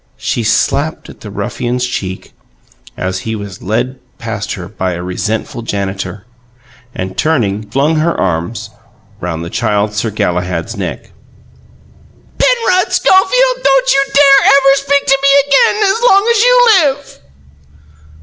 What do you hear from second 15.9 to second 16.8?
LONG AS YOU